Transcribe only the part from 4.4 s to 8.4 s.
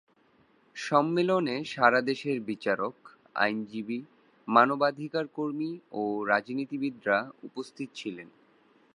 মানবাধিকার কর্মী ও রাজনীতিবিদরা উপস্থিত ছিলেন।